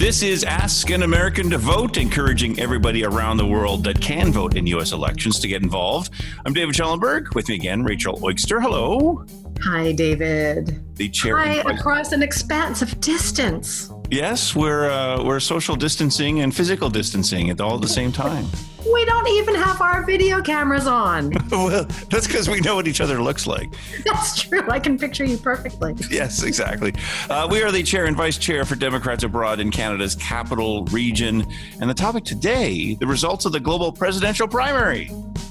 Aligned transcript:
This 0.00 0.22
is 0.22 0.44
Ask 0.44 0.88
an 0.88 1.02
American 1.02 1.50
to 1.50 1.58
Vote, 1.58 1.98
encouraging 1.98 2.58
everybody 2.58 3.04
around 3.04 3.36
the 3.36 3.44
world 3.44 3.84
that 3.84 4.00
can 4.00 4.32
vote 4.32 4.56
in 4.56 4.66
U.S. 4.68 4.92
elections 4.92 5.38
to 5.40 5.46
get 5.46 5.62
involved. 5.62 6.10
I'm 6.46 6.54
David 6.54 6.74
Schellenberg. 6.74 7.34
With 7.34 7.50
me 7.50 7.56
again, 7.56 7.84
Rachel 7.84 8.18
Oikster. 8.20 8.62
Hello. 8.62 9.26
Hi, 9.62 9.92
David. 9.92 10.96
The 10.96 11.10
chair. 11.10 11.36
Hi, 11.36 11.56
across 11.70 12.12
an 12.12 12.22
expanse 12.22 12.80
of 12.80 12.98
distance. 13.02 13.92
Yes, 14.10 14.56
we're 14.56 14.88
uh, 14.88 15.22
we're 15.22 15.38
social 15.38 15.76
distancing 15.76 16.40
and 16.40 16.56
physical 16.56 16.88
distancing 16.88 17.50
at 17.50 17.60
all 17.60 17.74
at 17.74 17.82
the 17.82 17.88
same 17.88 18.10
time. 18.10 18.46
We 18.92 19.04
don't 19.04 19.28
even 19.28 19.54
have 19.54 19.80
our 19.80 20.04
video 20.04 20.40
cameras 20.40 20.86
on. 20.86 21.32
well, 21.50 21.84
that's 22.08 22.26
because 22.26 22.48
we 22.48 22.60
know 22.60 22.74
what 22.74 22.88
each 22.88 23.00
other 23.00 23.22
looks 23.22 23.46
like. 23.46 23.72
That's 24.04 24.42
true. 24.42 24.68
I 24.68 24.80
can 24.80 24.98
picture 24.98 25.24
you 25.24 25.38
perfectly. 25.38 25.94
Yes, 26.10 26.42
exactly. 26.42 26.92
Uh, 27.28 27.46
we 27.48 27.62
are 27.62 27.70
the 27.70 27.82
chair 27.84 28.06
and 28.06 28.16
vice 28.16 28.36
chair 28.36 28.64
for 28.64 28.74
Democrats 28.74 29.22
abroad 29.22 29.60
in 29.60 29.70
Canada's 29.70 30.16
capital 30.16 30.84
region, 30.86 31.46
and 31.80 31.88
the 31.88 31.94
topic 31.94 32.24
today: 32.24 32.94
the 32.94 33.06
results 33.06 33.44
of 33.44 33.52
the 33.52 33.60
global 33.60 33.92
presidential 33.92 34.48
primary. 34.48 35.10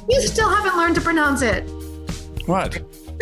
You 0.09 0.21
still 0.21 0.49
haven't 0.49 0.75
learned 0.77 0.95
to 0.95 1.01
pronounce 1.01 1.41
it. 1.41 1.61
What? 2.45 2.81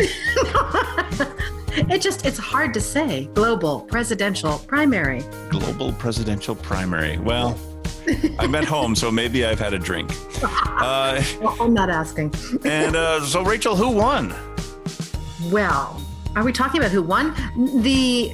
it 1.90 2.00
just 2.00 2.26
it's 2.26 2.38
hard 2.38 2.74
to 2.74 2.80
say 2.80 3.26
global 3.34 3.80
presidential 3.82 4.58
primary 4.66 5.22
global 5.50 5.92
presidential 5.92 6.54
primary 6.54 7.18
well 7.18 7.58
i'm 8.38 8.54
at 8.54 8.64
home 8.64 8.94
so 8.94 9.10
maybe 9.10 9.44
i've 9.44 9.58
had 9.58 9.74
a 9.74 9.78
drink. 9.78 10.10
Uh, 10.42 11.22
well, 11.40 11.56
i'm 11.60 11.74
not 11.74 11.90
asking. 11.90 12.32
And 12.64 12.96
uh, 12.96 13.24
so 13.24 13.42
rachel 13.42 13.76
who 13.76 13.90
won? 13.90 14.34
Well 15.50 16.00
are 16.36 16.44
we 16.44 16.52
talking 16.52 16.80
about 16.80 16.92
who 16.92 17.02
won? 17.02 17.34
The 17.82 18.32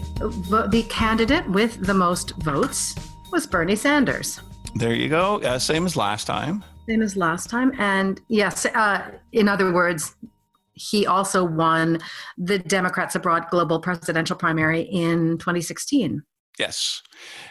the 0.71 0.85
candidate 0.89 1.49
with 1.49 1.87
the 1.87 1.95
most 1.95 2.33
votes 2.43 2.95
was 3.31 3.47
bernie 3.47 3.77
sanders. 3.77 4.41
There 4.75 4.95
you 4.95 5.09
go. 5.09 5.41
Uh, 5.41 5.59
same 5.59 5.87
as 5.87 5.97
last 5.97 6.27
time. 6.27 6.65
Same 6.89 7.01
as 7.01 7.17
last 7.17 7.49
time. 7.49 7.73
And 7.79 8.21
yes 8.29 8.67
uh, 8.67 9.11
in 9.33 9.49
other 9.49 9.73
words 9.73 10.17
he 10.75 11.07
also 11.07 11.45
won 11.45 11.99
the 12.37 12.59
Democrats 12.59 13.15
Abroad 13.15 13.47
Global 13.51 13.79
Presidential 13.79 14.37
Primary 14.37 14.83
in 14.83 15.39
2016. 15.39 16.23
Yes. 16.59 17.03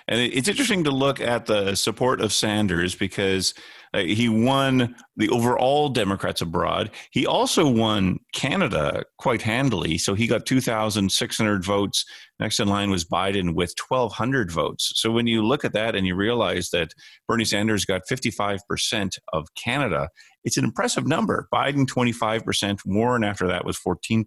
And 0.07 0.21
it's 0.21 0.47
interesting 0.47 0.85
to 0.85 0.91
look 0.91 1.19
at 1.19 1.45
the 1.45 1.75
support 1.75 2.21
of 2.21 2.31
Sanders 2.31 2.95
because 2.95 3.53
uh, 3.93 3.99
he 3.99 4.29
won 4.29 4.95
the 5.17 5.29
overall 5.29 5.89
Democrats 5.89 6.41
abroad. 6.41 6.89
He 7.11 7.27
also 7.27 7.69
won 7.69 8.19
Canada 8.33 9.03
quite 9.17 9.41
handily. 9.41 9.97
So 9.97 10.13
he 10.13 10.25
got 10.25 10.45
2,600 10.45 11.65
votes. 11.65 12.05
Next 12.39 12.59
in 12.59 12.69
line 12.69 12.89
was 12.91 13.03
Biden 13.03 13.55
with 13.55 13.75
1,200 13.87 14.51
votes. 14.51 14.93
So 14.95 15.11
when 15.11 15.27
you 15.27 15.43
look 15.43 15.65
at 15.65 15.73
that 15.73 15.95
and 15.95 16.07
you 16.07 16.15
realize 16.15 16.69
that 16.69 16.93
Bernie 17.27 17.45
Sanders 17.45 17.85
got 17.85 18.03
55% 18.09 19.17
of 19.33 19.47
Canada, 19.55 20.09
it's 20.45 20.57
an 20.57 20.63
impressive 20.63 21.05
number. 21.05 21.47
Biden 21.53 21.85
25%, 21.85 22.79
Warren 22.85 23.23
after 23.23 23.47
that 23.47 23.65
was 23.65 23.77
14%. 23.77 24.23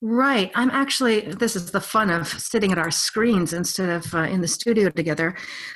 Right. 0.00 0.52
I'm 0.54 0.70
actually, 0.70 1.22
this 1.22 1.56
is 1.56 1.72
the 1.72 1.80
fun 1.80 2.10
of 2.10 2.28
sitting 2.28 2.70
at 2.70 2.78
our 2.78 2.90
screens 2.90 3.52
instead 3.52 3.88
of 3.88 4.14
uh, 4.14 4.18
in 4.18 4.40
the 4.40 4.46
studio 4.46 4.90
together. 4.90 5.34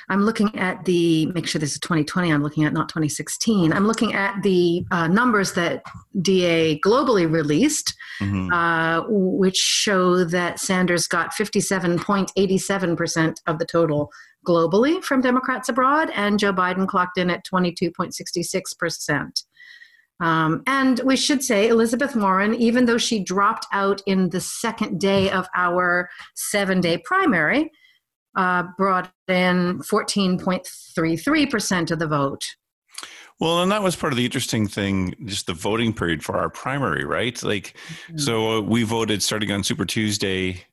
I'm 0.09 0.23
looking 0.23 0.57
at 0.57 0.85
the, 0.85 1.25
make 1.27 1.47
sure 1.47 1.59
this 1.59 1.73
is 1.73 1.79
2020, 1.79 2.31
I'm 2.31 2.41
looking 2.41 2.63
at 2.63 2.71
not 2.71 2.87
2016. 2.87 3.73
I'm 3.73 3.87
looking 3.87 4.13
at 4.13 4.41
the 4.43 4.85
uh, 4.91 5.07
numbers 5.07 5.53
that 5.53 5.83
DA 6.21 6.79
globally 6.79 7.29
released, 7.29 7.93
mm-hmm. 8.21 8.53
uh, 8.53 9.03
which 9.09 9.57
show 9.57 10.23
that 10.23 10.59
Sanders 10.59 11.07
got 11.07 11.33
57.87% 11.33 13.35
of 13.47 13.59
the 13.59 13.65
total 13.65 14.09
globally 14.47 15.03
from 15.03 15.21
Democrats 15.21 15.67
abroad, 15.67 16.09
and 16.15 16.39
Joe 16.39 16.53
Biden 16.53 16.87
clocked 16.87 17.17
in 17.17 17.29
at 17.29 17.45
22.66%. 17.45 19.43
Um, 20.21 20.63
and 20.67 21.01
we 21.03 21.17
should 21.17 21.43
say 21.43 21.67
Elizabeth 21.67 22.15
Warren, 22.15 22.55
even 22.55 22.85
though 22.85 22.99
she 22.99 23.23
dropped 23.23 23.65
out 23.73 24.01
in 24.05 24.29
the 24.29 24.39
second 24.39 24.99
day 24.99 25.31
of 25.31 25.47
our 25.55 26.11
seven 26.35 26.79
day 26.79 26.99
primary, 26.99 27.71
uh, 28.35 28.65
brought 28.77 29.11
in 29.27 29.79
14.33% 29.79 31.91
of 31.91 31.99
the 31.99 32.07
vote. 32.07 32.45
Well, 33.39 33.63
and 33.63 33.71
that 33.71 33.81
was 33.81 33.95
part 33.95 34.13
of 34.13 34.17
the 34.17 34.25
interesting 34.25 34.67
thing, 34.67 35.15
just 35.25 35.47
the 35.47 35.53
voting 35.53 35.93
period 35.93 36.23
for 36.23 36.37
our 36.37 36.51
primary, 36.51 37.03
right? 37.03 37.41
Like, 37.41 37.75
mm-hmm. 38.05 38.19
so 38.19 38.57
uh, 38.57 38.61
we 38.61 38.83
voted 38.83 39.23
starting 39.23 39.51
on 39.51 39.63
Super 39.63 39.85
Tuesday, 39.85 40.63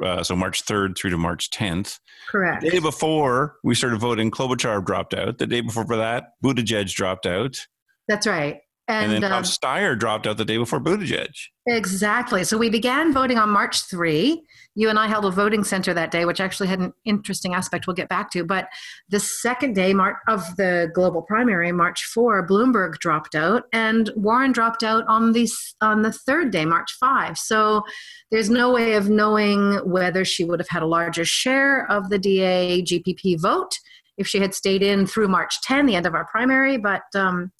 uh, 0.00 0.22
so 0.22 0.36
March 0.36 0.64
3rd 0.64 0.96
through 0.96 1.10
to 1.10 1.18
March 1.18 1.50
10th. 1.50 1.98
Correct. 2.30 2.62
The 2.62 2.70
day 2.70 2.78
before 2.78 3.56
we 3.64 3.74
started 3.74 3.98
voting, 3.98 4.30
Klobuchar 4.30 4.86
dropped 4.86 5.14
out. 5.14 5.38
The 5.38 5.48
day 5.48 5.62
before 5.62 5.84
that, 5.84 6.34
Buttigieg 6.44 6.94
dropped 6.94 7.26
out. 7.26 7.66
That's 8.06 8.28
right. 8.28 8.60
And, 8.92 9.12
and 9.12 9.22
then 9.22 9.32
um, 9.32 9.42
Steyer 9.42 9.98
dropped 9.98 10.26
out 10.26 10.36
the 10.36 10.44
day 10.44 10.58
before 10.58 10.78
Buttigieg. 10.78 11.32
Exactly. 11.66 12.44
So 12.44 12.58
we 12.58 12.68
began 12.68 13.12
voting 13.12 13.38
on 13.38 13.48
March 13.48 13.82
3. 13.88 14.42
You 14.74 14.88
and 14.88 14.98
I 14.98 15.06
held 15.06 15.24
a 15.24 15.30
voting 15.30 15.64
center 15.64 15.94
that 15.94 16.10
day, 16.10 16.24
which 16.24 16.40
actually 16.40 16.66
had 16.68 16.80
an 16.80 16.92
interesting 17.04 17.54
aspect 17.54 17.86
we'll 17.86 17.96
get 17.96 18.08
back 18.08 18.30
to. 18.32 18.44
But 18.44 18.68
the 19.08 19.20
second 19.20 19.74
day 19.74 19.92
of 20.28 20.56
the 20.56 20.90
global 20.94 21.22
primary, 21.22 21.72
March 21.72 22.04
4, 22.04 22.46
Bloomberg 22.46 22.98
dropped 22.98 23.34
out, 23.34 23.64
and 23.72 24.10
Warren 24.14 24.52
dropped 24.52 24.82
out 24.82 25.04
on 25.08 25.32
the, 25.32 25.48
on 25.80 26.02
the 26.02 26.12
third 26.12 26.50
day, 26.50 26.64
March 26.64 26.92
5. 27.00 27.38
So 27.38 27.82
there's 28.30 28.50
no 28.50 28.72
way 28.72 28.94
of 28.94 29.08
knowing 29.08 29.76
whether 29.88 30.24
she 30.24 30.44
would 30.44 30.60
have 30.60 30.68
had 30.68 30.82
a 30.82 30.86
larger 30.86 31.24
share 31.24 31.90
of 31.90 32.10
the 32.10 32.18
DA 32.18 32.82
GPP 32.82 33.40
vote 33.40 33.78
if 34.18 34.26
she 34.26 34.40
had 34.40 34.54
stayed 34.54 34.82
in 34.82 35.06
through 35.06 35.28
March 35.28 35.60
10, 35.62 35.86
the 35.86 35.96
end 35.96 36.06
of 36.06 36.14
our 36.14 36.26
primary. 36.26 36.76
But 36.76 37.02
um, 37.14 37.50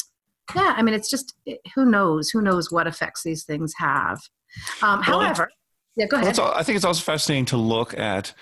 yeah 0.55 0.75
i 0.77 0.83
mean 0.83 0.95
it's 0.95 1.11
just 1.11 1.35
who 1.75 1.85
knows 1.85 2.31
who 2.31 2.43
knows 2.43 2.71
what 2.71 2.87
effects 2.87 3.23
these 3.23 3.45
things 3.45 3.73
have 3.79 4.19
um, 4.83 5.03
well, 5.07 5.21
however 5.21 5.51
yeah 5.97 6.07
go 6.07 6.17
ahead 6.17 6.39
i 6.39 6.63
think 6.63 6.77
it's 6.77 6.85
also 6.85 7.03
fascinating 7.03 7.45
to 7.45 7.57
look 7.57 7.97
at 7.99 8.33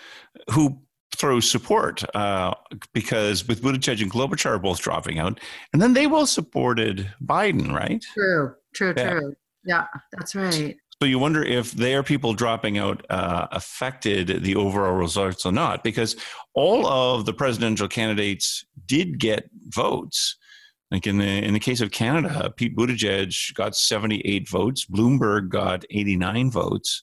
who 0.51 0.81
throws 1.17 1.51
support 1.51 2.03
uh, 2.15 2.55
because 2.95 3.47
with 3.47 3.63
Buttigieg 3.63 4.01
and 4.01 4.11
Klobuchar 4.11 4.61
both 4.63 4.81
dropping 4.81 5.19
out, 5.19 5.41
and 5.73 5.83
then 5.83 5.93
they 5.93 6.07
both 6.07 6.29
supported 6.29 7.13
Biden, 7.23 7.73
right? 7.73 8.03
True, 8.15 8.55
true, 8.75 8.95
yeah. 8.97 9.11
true. 9.11 9.35
Yeah, 9.65 9.87
that's 10.13 10.35
right. 10.35 10.77
So 11.03 11.07
you 11.07 11.19
wonder 11.19 11.43
if 11.43 11.73
their 11.73 12.03
people 12.03 12.35
dropping 12.35 12.79
out 12.79 13.05
uh, 13.11 13.49
affected 13.53 14.43
the 14.43 14.57
overall 14.57 14.93
results 14.95 15.47
or 15.47 15.53
not, 15.53 15.83
because 15.83 16.17
all 16.55 16.87
of 16.87 17.27
the 17.27 17.33
presidential 17.33 17.89
candidates 17.89 18.65
did 18.87 19.19
get 19.19 19.49
votes. 19.69 20.37
Like 20.91 21.07
in 21.07 21.19
the 21.19 21.45
in 21.45 21.55
the 21.55 21.61
case 21.61 21.81
of 21.81 21.91
Canada, 21.91 22.53
Pete 22.57 22.77
Buttigieg 22.77 23.55
got 23.55 23.77
78 23.77 24.49
votes, 24.49 24.87
Bloomberg 24.87 25.49
got 25.49 25.85
89 25.91 26.51
votes. 26.51 27.03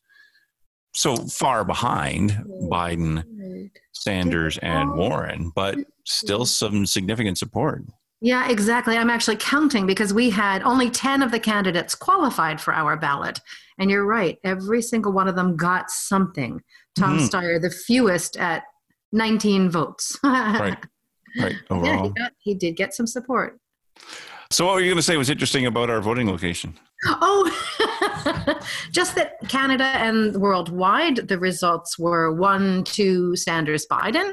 So 0.94 1.16
far 1.16 1.64
behind 1.64 2.44
Biden, 2.72 3.70
Sanders, 3.94 4.58
and 4.60 4.96
Warren, 4.96 5.52
but 5.56 5.78
still 6.06 6.46
some 6.46 6.88
significant 6.88 7.38
support. 7.38 7.84
Yeah, 8.20 8.50
exactly. 8.50 8.98
I'm 8.98 9.12
actually 9.12 9.36
counting 9.36 9.86
because 9.86 10.12
we 10.12 10.32
had 10.32 10.64
only 10.64 10.90
10 10.90 11.22
of 11.22 11.30
the 11.30 11.40
candidates 11.40 11.94
qualified 11.94 12.60
for 12.60 12.74
our 12.74 12.98
ballot. 12.98 13.40
And 13.78 13.92
you're 13.92 14.06
right, 14.06 14.40
every 14.44 14.82
single 14.82 15.12
one 15.12 15.28
of 15.28 15.36
them 15.36 15.56
got 15.56 15.92
something. 15.92 16.62
Tom 16.98 17.20
mm-hmm. 17.20 17.26
Steyer, 17.26 17.62
the 17.62 17.70
fewest 17.70 18.36
at 18.38 18.64
19 19.12 19.70
votes. 19.70 20.18
right. 20.24 20.78
Right. 21.40 21.56
Overall. 21.70 21.86
Yeah, 21.86 22.02
he, 22.04 22.10
got, 22.10 22.32
he 22.40 22.56
did 22.56 22.76
get 22.76 22.96
some 22.96 23.06
support. 23.06 23.60
So, 24.50 24.66
what 24.66 24.76
were 24.76 24.82
you 24.82 24.88
going 24.88 24.98
to 24.98 25.04
say 25.04 25.18
was 25.18 25.30
interesting 25.30 25.66
about 25.66 25.90
our 25.90 26.00
voting 26.00 26.28
location? 26.28 26.74
Oh, 27.06 28.60
just 28.92 29.16
that 29.16 29.34
Canada 29.50 29.84
and 29.84 30.36
worldwide, 30.38 31.28
the 31.28 31.38
results 31.38 32.00
were 32.00 32.34
one 32.34 32.84
two, 32.86 33.36
Sanders 33.36 33.86
Biden. 33.92 34.32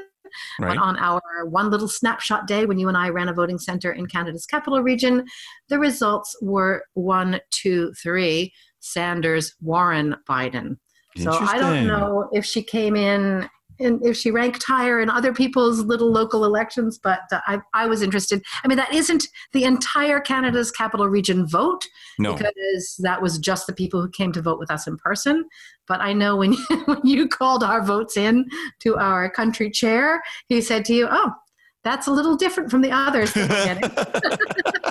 Right. 0.59 0.75
But 0.75 0.77
on 0.77 0.97
our 0.97 1.45
one 1.45 1.69
little 1.69 1.87
snapshot 1.87 2.47
day, 2.47 2.65
when 2.65 2.77
you 2.77 2.87
and 2.87 2.97
I 2.97 3.09
ran 3.09 3.29
a 3.29 3.33
voting 3.33 3.59
center 3.59 3.91
in 3.91 4.05
Canada's 4.07 4.45
capital 4.45 4.81
region, 4.81 5.25
the 5.69 5.79
results 5.79 6.35
were 6.41 6.85
one, 6.93 7.39
two, 7.51 7.93
three 8.01 8.53
Sanders, 8.79 9.55
Warren, 9.61 10.15
Biden. 10.29 10.77
So 11.17 11.31
I 11.31 11.57
don't 11.57 11.87
know 11.87 12.29
if 12.33 12.43
she 12.43 12.61
came 12.61 12.97
in 12.97 13.49
and 13.79 14.05
if 14.05 14.15
she 14.15 14.31
ranked 14.31 14.63
higher 14.63 14.99
in 14.99 15.09
other 15.09 15.33
people's 15.33 15.81
little 15.81 16.11
local 16.11 16.45
elections, 16.45 16.97
but 16.97 17.21
uh, 17.31 17.41
I, 17.45 17.59
I 17.73 17.87
was 17.87 18.01
interested. 18.01 18.43
I 18.63 18.67
mean, 18.67 18.77
that 18.77 18.93
isn't 18.93 19.27
the 19.53 19.63
entire 19.63 20.19
Canada's 20.19 20.71
capital 20.71 21.07
region 21.07 21.47
vote, 21.47 21.85
no. 22.17 22.33
because 22.33 22.95
that 22.99 23.21
was 23.21 23.37
just 23.37 23.67
the 23.67 23.73
people 23.73 24.01
who 24.01 24.09
came 24.09 24.31
to 24.33 24.41
vote 24.41 24.59
with 24.59 24.71
us 24.71 24.87
in 24.87 24.97
person. 24.97 25.45
But 25.87 26.01
I 26.01 26.13
know 26.13 26.35
when 26.35 26.53
you, 26.53 26.65
when 26.85 27.01
you 27.03 27.27
called 27.27 27.63
our 27.63 27.83
votes 27.83 28.17
in 28.17 28.45
to 28.79 28.97
our 28.97 29.29
country 29.29 29.69
chair, 29.69 30.21
he 30.47 30.61
said 30.61 30.85
to 30.85 30.93
you, 30.93 31.07
"Oh, 31.09 31.31
that's 31.83 32.07
a 32.07 32.11
little 32.11 32.35
different 32.35 32.71
from 32.71 32.81
the 32.81 32.91
others." 32.91 33.33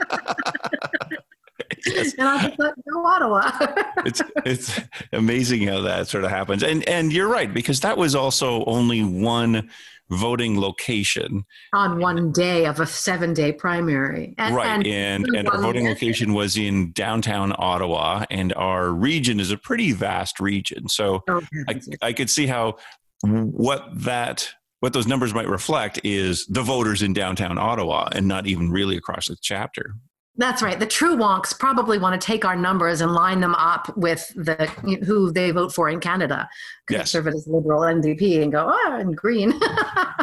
yes. 1.86 2.14
and 2.14 2.28
I 2.28 2.42
just 2.42 2.56
thought, 2.56 2.74
go 2.90 3.06
Ottawa. 3.06 3.50
it's 4.04 4.22
it's 4.44 4.80
amazing 5.12 5.66
how 5.66 5.80
that 5.82 6.08
sort 6.08 6.24
of 6.24 6.30
happens, 6.30 6.62
and 6.62 6.86
and 6.88 7.12
you're 7.12 7.28
right 7.28 7.52
because 7.52 7.80
that 7.80 7.96
was 7.96 8.14
also 8.14 8.64
only 8.64 9.02
one 9.02 9.70
voting 10.10 10.60
location 10.60 11.44
on 11.72 11.98
one 11.98 12.30
day 12.30 12.66
of 12.66 12.78
a 12.80 12.86
seven 12.86 13.32
day 13.32 13.52
primary. 13.52 14.34
And, 14.38 14.54
right. 14.54 14.66
And, 14.66 14.86
and, 14.86 15.36
and 15.36 15.48
our 15.48 15.60
voting 15.60 15.86
location 15.86 16.34
was 16.34 16.56
in 16.56 16.92
downtown 16.92 17.54
Ottawa, 17.56 18.24
and 18.30 18.52
our 18.54 18.90
region 18.90 19.40
is 19.40 19.50
a 19.50 19.56
pretty 19.56 19.92
vast 19.92 20.40
region. 20.40 20.88
So 20.88 21.22
okay. 21.28 21.64
I, 21.68 21.80
I 22.02 22.12
could 22.12 22.30
see 22.30 22.46
how 22.46 22.76
what 23.22 23.88
that 23.94 24.50
what 24.80 24.92
those 24.92 25.06
numbers 25.06 25.32
might 25.32 25.48
reflect 25.48 25.98
is 26.04 26.44
the 26.46 26.60
voters 26.60 27.00
in 27.00 27.14
downtown 27.14 27.56
Ottawa 27.56 28.10
and 28.12 28.28
not 28.28 28.46
even 28.46 28.70
really 28.70 28.98
across 28.98 29.28
the 29.28 29.36
chapter. 29.40 29.94
That's 30.36 30.62
right. 30.62 30.78
The 30.78 30.86
true 30.86 31.16
wonks 31.16 31.56
probably 31.56 31.96
want 31.96 32.20
to 32.20 32.24
take 32.24 32.44
our 32.44 32.56
numbers 32.56 33.00
and 33.00 33.14
line 33.14 33.40
them 33.40 33.54
up 33.54 33.96
with 33.96 34.32
the 34.34 34.66
who 35.06 35.30
they 35.30 35.52
vote 35.52 35.72
for 35.72 35.88
in 35.88 36.00
Canada, 36.00 36.48
conservatives, 36.86 37.44
yes. 37.46 37.54
liberal, 37.54 37.82
NDP, 37.82 38.42
and 38.42 38.50
go, 38.50 38.68
oh, 38.68 38.96
and 38.98 39.16
green. 39.16 39.54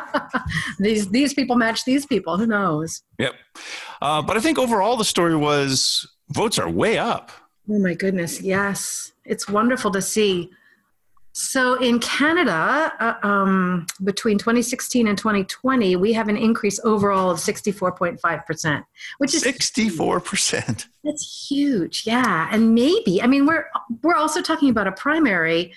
these 0.80 1.10
these 1.10 1.34
people 1.34 1.56
match 1.56 1.86
these 1.86 2.06
people. 2.06 2.38
Who 2.38 2.46
knows? 2.46 3.04
Yep. 3.20 3.36
Uh, 4.02 4.22
but 4.22 4.36
I 4.36 4.42
think 4.42 4.60
overall 4.60 4.98
the 4.98 5.06
story 5.06 5.36
was 5.36 6.06
votes 6.30 6.60
are 6.60 6.70
way 6.70 6.98
up. 6.98 7.32
Oh 7.70 7.80
my 7.80 7.94
goodness! 7.94 8.42
Yes, 8.42 9.14
it's 9.24 9.48
wonderful 9.48 9.92
to 9.92 10.02
see 10.02 10.50
so 11.34 11.76
in 11.76 12.00
Canada, 12.00 12.92
uh, 13.00 13.26
um, 13.26 13.86
between 14.04 14.38
2016 14.38 15.08
and 15.08 15.18
2020, 15.18 15.96
we 15.96 16.12
have 16.14 16.28
an 16.28 16.36
increase 16.36 16.80
overall 16.84 17.30
of 17.30 17.38
64.5%, 17.38 18.84
which 19.18 19.34
is 19.34 19.44
64%. 19.44 20.88
That's 21.04 21.48
huge. 21.50 22.04
Yeah. 22.06 22.50
And 22.52 22.76
maybe, 22.76 23.22
I 23.22 23.28
mean, 23.28 23.46
we're, 23.46 23.66
we're 24.04 24.16
also 24.16 24.42
talking 24.42 24.70
about 24.70 24.88
a 24.88 24.92
primary 24.92 25.74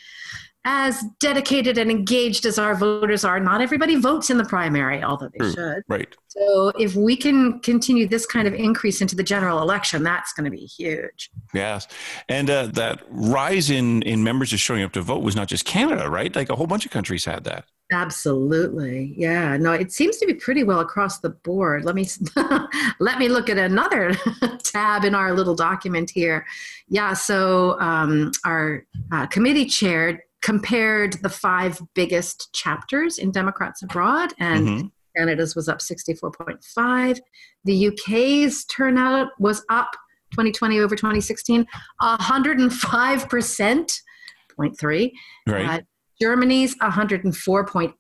as 0.65 1.05
dedicated 1.21 1.77
and 1.77 1.91
engaged 1.91 2.47
as 2.47 2.59
our 2.59 2.75
voters 2.75 3.25
are, 3.25 3.39
not 3.39 3.61
everybody 3.61 3.97
votes 3.97 4.31
in 4.31 4.39
the 4.39 4.45
primary, 4.45 5.03
although 5.03 5.29
they 5.29 5.39
True. 5.39 5.53
should. 5.53 5.83
Right. 5.89 6.17
So 6.29 6.73
if 6.79 6.97
we 6.97 7.17
can 7.17 7.61
continue 7.61 8.09
this 8.09 8.27
kind 8.27 8.49
of 8.49 8.55
increase 8.55 9.01
into 9.01 9.15
the 9.15 9.23
general 9.23 9.61
election, 9.61 10.03
that's 10.03 10.33
going 10.33 10.45
to 10.45 10.51
be 10.51 10.65
huge. 10.65 11.31
Yes, 11.53 11.87
and 12.29 12.51
uh, 12.51 12.67
that 12.73 13.03
rise 13.09 13.71
in 13.71 14.03
in 14.03 14.25
members 14.25 14.51
just 14.51 14.65
showing 14.65 14.83
up 14.83 14.93
to 14.93 15.03
vote 15.03 15.23
was 15.23 15.37
not 15.37 15.49
just 15.49 15.65
Canada, 15.65 16.11
right? 16.11 16.35
Like 16.35 16.51
a 16.51 16.57
whole 16.57 16.67
bunch 16.67 16.87
of 16.87 16.91
countries 16.91 17.25
had 17.25 17.45
that. 17.45 17.67
Absolutely. 17.93 19.15
Yeah. 19.17 19.57
No, 19.59 19.73
it 19.73 19.93
seems 19.93 20.17
to 20.17 20.27
be 20.27 20.35
pretty 20.35 20.65
well 20.65 20.81
across 20.81 21.21
the 21.21 21.31
board. 21.31 21.85
Let 21.85 21.95
me 21.95 22.09
let 22.99 23.19
me 23.19 23.29
look 23.29 23.51
at 23.51 23.59
another 23.59 24.15
tab 24.65 25.05
in 25.05 25.15
our 25.15 25.35
little 25.35 25.55
document 25.55 26.11
here. 26.11 26.47
Yeah. 26.89 27.13
So 27.13 27.79
um, 27.81 28.33
our 28.45 28.87
uh, 29.13 29.27
committee 29.27 29.67
chair 29.67 30.24
compared 30.45 31.15
the 31.23 31.29
five 31.31 31.81
biggest 31.95 32.53
chapters 32.53 33.17
in 33.17 33.33
Democrats 33.33 33.83
Abroad, 33.83 34.35
and 34.39 34.69
mm-hmm. 34.69 34.87
Canada's 35.17 35.57
was 35.57 35.71
up 35.71 35.79
64.5. 35.79 37.19
The 37.65 37.89
UK's 37.89 38.67
turnout 38.67 39.29
was 39.39 39.65
up 39.71 39.91
2020 40.33 40.81
over 40.81 40.95
2016, 40.95 41.67
105%, 42.03 44.01
0.3. 44.61 45.13
Right. 45.47 45.67
Uh, 45.67 45.81
Germany's 46.21 46.77
104.8. 46.79 47.93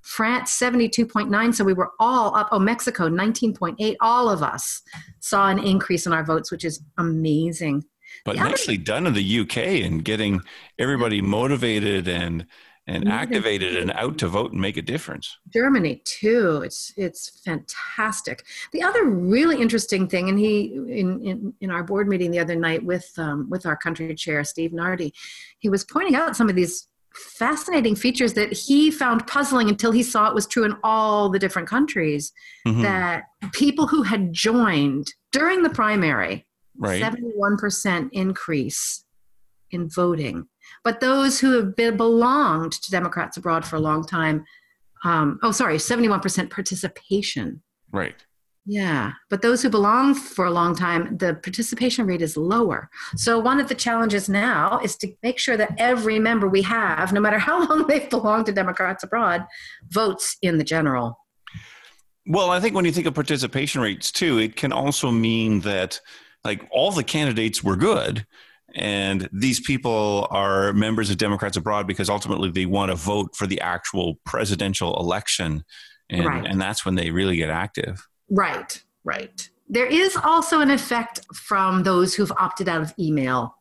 France 0.00 0.58
72.9. 0.58 1.54
So 1.54 1.62
we 1.62 1.74
were 1.74 1.90
all 2.00 2.34
up. 2.34 2.48
Oh, 2.50 2.58
Mexico 2.58 3.08
19.8. 3.08 3.96
All 4.00 4.28
of 4.30 4.42
us 4.42 4.82
saw 5.20 5.48
an 5.48 5.58
increase 5.58 6.06
in 6.06 6.12
our 6.12 6.24
votes, 6.24 6.50
which 6.50 6.64
is 6.64 6.82
amazing. 6.98 7.84
But 8.24 8.36
yeah. 8.36 8.44
nicely 8.44 8.76
done 8.76 9.06
in 9.06 9.14
the 9.14 9.40
UK 9.40 9.56
and 9.56 10.04
getting 10.04 10.40
everybody 10.78 11.20
motivated 11.20 12.08
and 12.08 12.46
and 12.90 13.08
activated 13.08 13.76
and 13.76 13.92
out 13.92 14.18
to 14.18 14.26
vote 14.26 14.50
and 14.52 14.60
make 14.60 14.76
a 14.76 14.82
difference. 14.82 15.38
Germany 15.52 16.02
too. 16.04 16.62
It's 16.64 16.92
it's 16.96 17.40
fantastic. 17.44 18.44
The 18.72 18.82
other 18.82 19.04
really 19.04 19.60
interesting 19.60 20.08
thing, 20.08 20.28
and 20.28 20.38
he 20.38 20.72
in 20.74 21.20
in, 21.22 21.54
in 21.60 21.70
our 21.70 21.84
board 21.84 22.08
meeting 22.08 22.30
the 22.30 22.40
other 22.40 22.56
night 22.56 22.84
with 22.84 23.10
um, 23.16 23.48
with 23.48 23.64
our 23.64 23.76
country 23.76 24.14
chair 24.14 24.42
Steve 24.44 24.72
Nardi, 24.72 25.12
he 25.58 25.68
was 25.68 25.84
pointing 25.84 26.16
out 26.16 26.36
some 26.36 26.48
of 26.48 26.56
these 26.56 26.88
fascinating 27.14 27.96
features 27.96 28.34
that 28.34 28.52
he 28.52 28.90
found 28.90 29.26
puzzling 29.26 29.68
until 29.68 29.90
he 29.90 30.02
saw 30.02 30.28
it 30.28 30.34
was 30.34 30.46
true 30.46 30.64
in 30.64 30.76
all 30.82 31.28
the 31.28 31.38
different 31.38 31.68
countries. 31.68 32.32
Mm-hmm. 32.66 32.82
That 32.82 33.24
people 33.52 33.86
who 33.86 34.02
had 34.02 34.32
joined 34.32 35.12
during 35.32 35.62
the 35.62 35.70
primary 35.70 36.46
right. 36.76 37.02
71% 37.02 38.10
increase 38.12 39.04
in 39.70 39.88
voting. 39.88 40.46
But 40.84 41.00
those 41.00 41.40
who 41.40 41.52
have 41.52 41.76
been, 41.76 41.96
belonged 41.96 42.72
to 42.72 42.90
Democrats 42.90 43.36
abroad 43.36 43.64
for 43.64 43.76
a 43.76 43.80
long 43.80 44.04
time, 44.04 44.44
um, 45.04 45.38
oh, 45.42 45.52
sorry, 45.52 45.76
71% 45.76 46.50
participation. 46.50 47.62
Right. 47.92 48.16
Yeah, 48.66 49.12
but 49.30 49.40
those 49.42 49.62
who 49.62 49.70
belong 49.70 50.14
for 50.14 50.44
a 50.44 50.50
long 50.50 50.76
time, 50.76 51.16
the 51.16 51.34
participation 51.34 52.06
rate 52.06 52.20
is 52.20 52.36
lower. 52.36 52.90
So, 53.16 53.38
one 53.38 53.58
of 53.58 53.68
the 53.68 53.74
challenges 53.74 54.28
now 54.28 54.78
is 54.84 54.96
to 54.98 55.12
make 55.22 55.38
sure 55.38 55.56
that 55.56 55.74
every 55.78 56.18
member 56.18 56.46
we 56.46 56.62
have, 56.62 57.12
no 57.12 57.20
matter 57.20 57.38
how 57.38 57.66
long 57.66 57.86
they've 57.88 58.08
belonged 58.08 58.46
to 58.46 58.52
Democrats 58.52 59.02
abroad, 59.02 59.46
votes 59.88 60.36
in 60.42 60.58
the 60.58 60.64
general. 60.64 61.18
Well, 62.26 62.50
I 62.50 62.60
think 62.60 62.74
when 62.74 62.84
you 62.84 62.92
think 62.92 63.06
of 63.06 63.14
participation 63.14 63.80
rates 63.80 64.12
too, 64.12 64.38
it 64.38 64.56
can 64.56 64.72
also 64.72 65.10
mean 65.10 65.60
that 65.60 66.00
like 66.44 66.66
all 66.70 66.90
the 66.90 67.04
candidates 67.04 67.62
were 67.62 67.76
good 67.76 68.26
and 68.74 69.28
these 69.32 69.58
people 69.60 70.28
are 70.30 70.72
members 70.72 71.10
of 71.10 71.16
democrats 71.16 71.56
abroad 71.56 71.86
because 71.86 72.08
ultimately 72.08 72.50
they 72.50 72.66
want 72.66 72.90
to 72.90 72.96
vote 72.96 73.34
for 73.34 73.46
the 73.46 73.60
actual 73.60 74.16
presidential 74.24 74.98
election 74.98 75.64
and, 76.08 76.24
right. 76.24 76.46
and 76.46 76.60
that's 76.60 76.84
when 76.84 76.94
they 76.94 77.10
really 77.10 77.36
get 77.36 77.50
active 77.50 78.06
right 78.30 78.82
right 79.04 79.50
there 79.68 79.86
is 79.86 80.16
also 80.16 80.60
an 80.60 80.70
effect 80.70 81.20
from 81.34 81.82
those 81.84 82.14
who've 82.14 82.32
opted 82.32 82.68
out 82.68 82.80
of 82.80 82.92
email 82.98 83.56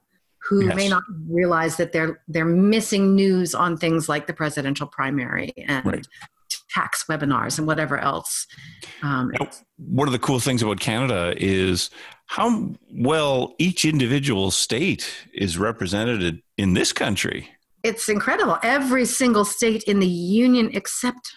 who 0.47 0.65
yes. 0.65 0.75
may 0.75 0.87
not 0.87 1.03
realize 1.27 1.77
that 1.77 1.91
they're 1.91 2.21
they're 2.27 2.45
missing 2.45 3.13
news 3.13 3.53
on 3.53 3.77
things 3.77 4.09
like 4.09 4.25
the 4.25 4.33
presidential 4.33 4.87
primary 4.87 5.53
and 5.67 5.85
right 5.85 6.07
tax 6.69 7.05
webinars 7.09 7.57
and 7.57 7.67
whatever 7.67 7.97
else. 7.97 8.47
Um, 9.01 9.31
one 9.77 10.07
of 10.07 10.11
the 10.11 10.19
cool 10.19 10.39
things 10.39 10.61
about 10.61 10.79
Canada 10.79 11.33
is 11.37 11.89
how 12.29 12.75
well 12.91 13.55
each 13.57 13.85
individual 13.85 14.51
state 14.51 15.11
is 15.33 15.57
represented 15.57 16.43
in 16.59 16.75
this 16.75 16.93
country. 16.93 17.49
It's 17.83 18.07
incredible. 18.07 18.59
Every 18.61 19.05
single 19.05 19.43
state 19.43 19.81
in 19.83 19.99
the 19.99 20.07
union 20.07 20.69
except 20.73 21.33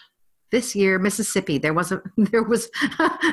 this 0.51 0.75
year 0.75 0.99
Mississippi. 0.99 1.57
There 1.57 1.73
was 1.73 1.91
a 1.91 1.99
there 2.17 2.43
was 2.43 2.69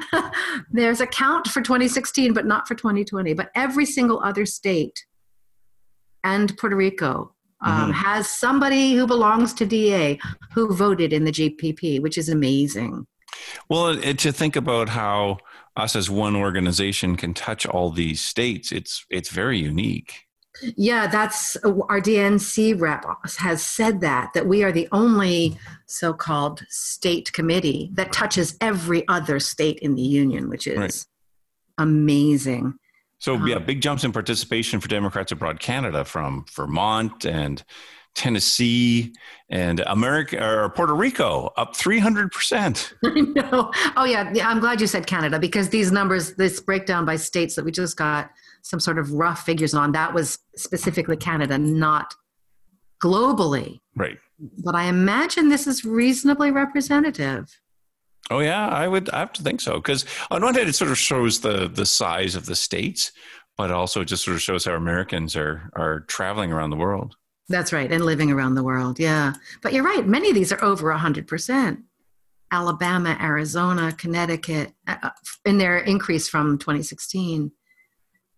there's 0.71 1.03
a 1.03 1.07
count 1.07 1.49
for 1.49 1.61
2016 1.61 2.33
but 2.33 2.47
not 2.47 2.67
for 2.67 2.75
2020, 2.75 3.35
but 3.35 3.51
every 3.55 3.85
single 3.85 4.21
other 4.21 4.47
state 4.47 5.05
and 6.25 6.57
Puerto 6.57 6.77
Rico 6.77 7.35
um, 7.61 7.73
mm-hmm. 7.73 7.91
has 7.91 8.31
somebody 8.31 8.95
who 8.95 9.07
belongs 9.07 9.53
to 9.55 9.67
DA 9.67 10.19
who 10.55 10.75
voted 10.75 11.13
in 11.13 11.25
the 11.25 11.33
GPP, 11.33 12.01
which 12.01 12.17
is 12.17 12.31
amazing. 12.31 13.07
Well, 13.69 13.97
to 13.99 14.33
think 14.33 14.57
about 14.57 14.89
how 14.89 15.39
us 15.77 15.97
as 15.97 16.11
one 16.11 16.37
organization 16.37 17.17
can 17.17 17.35
touch 17.35 17.67
all 17.67 17.91
these 17.91 18.21
states, 18.21 18.73
it's 18.73 19.05
it's 19.11 19.31
very 19.31 19.59
unique. 19.59 20.27
Yeah, 20.77 21.07
that's 21.07 21.57
our 21.57 22.01
DNC 22.01 22.81
rep 22.81 23.05
has 23.39 23.63
said 23.63 24.01
that 24.01 24.33
that 24.35 24.47
we 24.47 24.63
are 24.63 24.73
the 24.73 24.89
only 24.93 25.57
so-called 25.87 26.65
state 26.69 27.33
committee 27.33 27.91
that 27.95 28.13
touches 28.13 28.57
every 28.61 29.07
other 29.09 29.41
state 29.41 29.79
in 29.79 29.95
the 29.95 30.03
union, 30.03 30.49
which 30.49 30.67
is 30.67 30.79
right. 30.79 31.07
amazing. 31.79 32.75
So 33.19 33.35
yeah, 33.45 33.57
uh-huh. 33.57 33.67
big 33.67 33.81
jumps 33.81 34.03
in 34.03 34.13
participation 34.13 34.81
for 34.81 34.89
Democrats 34.89 35.31
abroad 35.31 35.61
Canada 35.61 36.05
from 36.05 36.47
Vermont 36.53 37.25
and 37.25 37.63
Tennessee 38.15 39.13
and 39.49 39.81
America 39.87 40.43
or 40.45 40.71
Puerto 40.71 40.95
Rico 40.95 41.53
up 41.57 41.75
300%. 41.75 42.93
I 43.05 43.21
know. 43.21 43.71
Oh 43.97 44.05
yeah, 44.05 44.31
yeah, 44.35 44.49
I'm 44.49 44.61
glad 44.61 44.81
you 44.81 44.87
said 44.87 45.07
Canada 45.07 45.39
because 45.39 45.69
these 45.69 45.93
numbers 45.93 46.35
this 46.35 46.61
breakdown 46.61 47.05
by 47.05 47.17
states 47.17 47.55
that 47.55 47.65
we 47.65 47.73
just 47.73 47.97
got 47.97 48.31
some 48.63 48.81
sort 48.81 48.99
of 48.99 49.13
rough 49.13 49.45
figures 49.45 49.75
on 49.75 49.93
that 49.93 50.13
was 50.13 50.39
specifically 50.57 51.17
Canada, 51.17 51.57
not 51.57 52.15
globally. 53.03 53.81
Right. 53.97 54.19
But 54.65 54.75
I 54.75 54.85
imagine 54.85 55.49
this 55.49 55.67
is 55.67 55.85
reasonably 55.85 56.51
representative. 56.51 57.49
Oh 58.31 58.41
yeah, 58.41 58.69
I 58.69 58.87
would 58.87 59.11
I 59.11 59.21
have 59.21 59.33
to 59.35 59.43
think 59.43 59.61
so 59.61 59.77
because 59.77 60.05
on 60.31 60.43
one 60.43 60.55
hand 60.55 60.69
it 60.69 60.75
sort 60.75 60.91
of 60.91 60.99
shows 60.99 61.41
the 61.41 61.69
the 61.69 61.87
size 61.87 62.35
of 62.35 62.47
the 62.47 62.55
states, 62.55 63.13
but 63.57 63.71
also 63.71 64.05
just 64.05 64.25
sort 64.25 64.37
of 64.37 64.43
shows 64.43 64.65
how 64.65 64.75
Americans 64.75 65.35
are 65.37 65.71
are 65.75 66.01
traveling 66.01 66.53
around 66.53 66.71
the 66.71 66.77
world. 66.77 67.17
That's 67.51 67.73
right, 67.73 67.91
and 67.91 68.05
living 68.05 68.31
around 68.31 68.55
the 68.55 68.63
world. 68.63 69.01
Yeah, 69.01 69.33
but 69.61 69.73
you're 69.73 69.85
right. 69.85 70.07
Many 70.07 70.29
of 70.29 70.37
these 70.37 70.53
are 70.53 70.65
over 70.65 70.91
hundred 70.93 71.27
percent. 71.27 71.81
Alabama, 72.53 73.17
Arizona, 73.21 73.93
Connecticut, 73.93 74.73
uh, 74.87 74.97
uh, 75.03 75.11
in 75.45 75.59
their 75.59 75.79
increase 75.79 76.29
from 76.29 76.59
2016. 76.59 77.53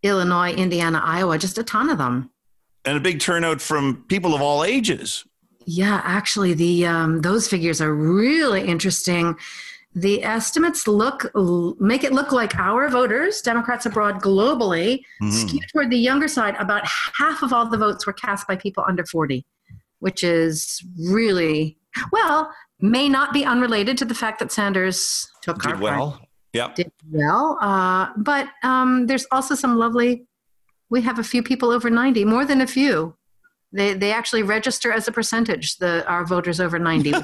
Illinois, 0.02 0.52
Indiana, 0.52 1.00
Iowa, 1.02 1.38
just 1.38 1.56
a 1.56 1.62
ton 1.62 1.88
of 1.88 1.98
them. 1.98 2.30
And 2.84 2.96
a 2.96 3.00
big 3.00 3.20
turnout 3.20 3.60
from 3.60 4.04
people 4.08 4.34
of 4.34 4.42
all 4.42 4.64
ages. 4.64 5.24
Yeah, 5.66 6.00
actually, 6.04 6.54
the 6.54 6.86
um, 6.86 7.20
those 7.20 7.48
figures 7.48 7.80
are 7.80 7.94
really 7.94 8.66
interesting. 8.66 9.36
The 9.94 10.24
estimates 10.24 10.88
look 10.88 11.30
make 11.78 12.02
it 12.02 12.12
look 12.12 12.32
like 12.32 12.56
our 12.56 12.88
voters, 12.88 13.42
Democrats 13.42 13.84
abroad 13.84 14.22
globally, 14.22 15.02
mm-hmm. 15.22 15.30
skew 15.30 15.60
toward 15.70 15.90
the 15.90 15.98
younger 15.98 16.28
side. 16.28 16.56
About 16.58 16.86
half 16.86 17.42
of 17.42 17.52
all 17.52 17.68
the 17.68 17.76
votes 17.76 18.06
were 18.06 18.14
cast 18.14 18.48
by 18.48 18.56
people 18.56 18.84
under 18.88 19.04
40, 19.04 19.44
which 19.98 20.24
is 20.24 20.82
really 21.10 21.76
well, 22.10 22.50
may 22.80 23.08
not 23.08 23.34
be 23.34 23.44
unrelated 23.44 23.98
to 23.98 24.06
the 24.06 24.14
fact 24.14 24.38
that 24.38 24.50
Sanders 24.50 25.30
took 25.42 25.62
did 25.62 25.78
well. 25.78 26.20
Yeah, 26.54 26.72
did 26.74 26.90
well. 27.10 27.58
Uh, 27.60 28.08
but 28.16 28.48
um, 28.62 29.06
there's 29.06 29.26
also 29.30 29.54
some 29.54 29.76
lovely. 29.76 30.26
We 30.88 31.02
have 31.02 31.18
a 31.18 31.24
few 31.24 31.42
people 31.42 31.70
over 31.70 31.90
90, 31.90 32.24
more 32.24 32.44
than 32.44 32.60
a 32.60 32.66
few. 32.66 33.16
They 33.72 33.94
they 33.94 34.12
actually 34.12 34.42
register 34.42 34.92
as 34.92 35.08
a 35.08 35.12
percentage. 35.12 35.78
The 35.78 36.06
our 36.06 36.24
voters 36.26 36.60
over 36.60 36.78
90. 36.78 37.10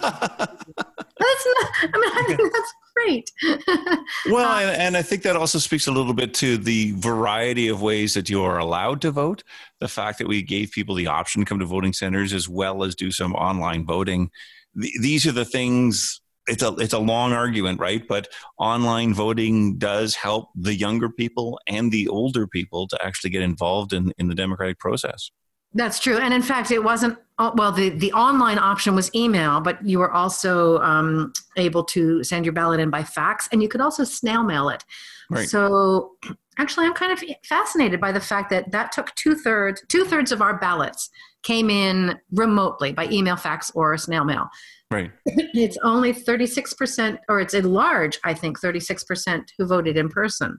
that's 1.19 1.47
not, 1.47 1.71
I 1.83 1.99
mean, 1.99 2.13
I 2.15 2.25
think 2.27 2.53
that's 2.53 2.75
great. 2.97 3.31
well, 4.31 4.49
uh, 4.49 4.61
and, 4.61 4.83
and, 4.83 4.97
I 4.97 5.03
think 5.03 5.23
that 5.23 5.37
also 5.37 5.59
speaks 5.59 5.87
a 5.87 5.93
little 5.93 6.15
bit 6.15 6.35
to 6.35 6.57
the 6.57 6.93
variety 6.93 7.69
of 7.69 7.83
ways 7.83 8.15
that 8.15 8.31
you 8.31 8.43
are 8.43 8.59
allowed 8.59 9.01
to 9.03 9.11
vote. 9.11 9.43
The 9.81 9.89
fact 9.89 10.19
that 10.19 10.29
we 10.29 10.43
gave 10.43 10.71
people 10.73 10.95
the 10.95 11.07
option 11.07 11.43
to 11.43 11.47
come 11.47 11.59
to 11.59 11.67
voting 11.67 11.93
centers 11.93 12.33
as 12.33 12.49
well 12.49 12.83
as 12.83 12.95
do 12.95 13.11
some 13.11 13.35
online 13.35 13.85
voting. 13.85 14.31
these 14.75 15.27
are 15.27 15.33
the 15.33 15.45
things. 15.45 16.21
It's 16.47 16.63
a 16.63 16.75
it's 16.77 16.95
a 16.95 16.99
long 16.99 17.35
argument, 17.35 17.79
right? 17.79 18.09
But 18.09 18.29
online 18.59 19.13
voting 19.13 19.77
does 19.77 20.15
help 20.15 20.49
the 20.55 20.75
younger 20.75 21.11
people 21.11 21.61
and 21.67 21.93
the 21.93 22.09
older 22.09 22.47
people 22.47 22.89
to 22.89 23.05
actually 23.05 23.31
get 23.31 23.43
involved 23.43 23.93
in 23.93 24.15
in 24.17 24.29
the 24.29 24.35
democratic 24.35 24.79
process. 24.79 25.31
That's 25.75 26.01
true. 26.01 26.19
And 26.19 26.33
in 26.33 26.43
fact, 26.43 26.71
it 26.71 26.83
wasn't, 26.83 27.19
uh, 27.39 27.51
well, 27.55 27.73
the, 27.73 27.91
the 27.91 28.13
online 28.13 28.59
option 28.59 28.95
was 28.95 29.15
email, 29.15 29.61
but 29.61 29.85
you 29.87 29.99
were 29.99 30.11
also 30.11 30.79
um, 30.79 31.33
able 31.57 31.85
to 31.85 32.25
send 32.25 32.47
your 32.47 32.53
ballot 32.53 32.81
in 32.81 32.91
by 32.91 33.05
fax 33.05 33.49
and 33.53 33.63
you 33.63 33.69
could 33.69 33.81
also 33.81 34.05
snail 34.05 34.43
mail 34.43 34.71
it. 34.71 34.85
Right. 35.31 35.49
So 35.49 36.13
actually, 36.59 36.87
I'm 36.87 36.95
kind 36.95 37.13
of 37.13 37.23
fascinated 37.45 38.01
by 38.01 38.13
the 38.13 38.21
fact 38.21 38.51
that 38.51 38.73
that 38.73 38.93
took 38.93 39.15
two 39.15 39.35
thirds, 39.35 39.83
two 39.89 40.05
thirds 40.05 40.33
of 40.33 40.41
our 40.41 40.59
ballots 40.59 41.11
came 41.43 41.71
in 41.71 42.19
remotely 42.33 42.93
by 42.93 43.07
email, 43.07 43.37
fax, 43.37 43.71
or 43.75 43.97
snail 43.97 44.25
mail. 44.25 44.49
Right. 44.91 45.11
It's 45.55 45.79
only 45.83 46.13
36%, 46.13 47.19
or 47.29 47.41
it's 47.41 47.55
a 47.55 47.63
large, 47.63 48.19
I 48.25 48.33
think, 48.33 48.61
36% 48.61 49.45
who 49.57 49.67
voted 49.67 49.97
in 49.97 50.09
person, 50.09 50.59